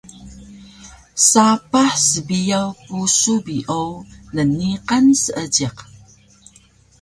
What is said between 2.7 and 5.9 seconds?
pusu bi o nniqun seejiq